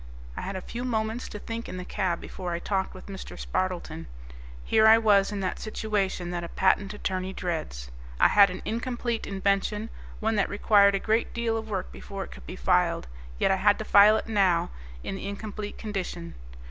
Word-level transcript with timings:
I 0.35 0.41
had 0.41 0.55
a 0.55 0.61
few 0.61 0.83
moments 0.83 1.29
to 1.29 1.37
think 1.37 1.69
in 1.69 1.77
the 1.77 1.85
cab 1.85 2.19
before 2.19 2.53
I 2.53 2.57
talked 2.57 2.95
with 2.95 3.05
Mr. 3.05 3.37
Spardleton. 3.37 4.07
Here 4.63 4.87
I 4.87 4.97
was 4.97 5.31
in 5.31 5.41
that 5.41 5.59
situation 5.59 6.31
that 6.31 6.43
a 6.43 6.49
patent 6.49 6.91
attorney 6.95 7.33
dreads. 7.33 7.91
I 8.19 8.27
had 8.29 8.49
an 8.49 8.63
incomplete 8.65 9.27
invention, 9.27 9.91
one 10.19 10.37
that 10.37 10.49
required 10.49 10.95
a 10.95 10.99
great 10.99 11.35
deal 11.35 11.55
of 11.55 11.69
work 11.69 11.91
before 11.91 12.23
it 12.23 12.31
could 12.31 12.47
be 12.47 12.55
filed, 12.55 13.05
yet 13.37 13.51
I 13.51 13.57
had 13.57 13.77
to 13.77 13.85
file 13.85 14.19
now 14.25 14.71
in 15.03 15.17
the 15.17 15.27
incomplete 15.27 15.77
condition. 15.77 16.33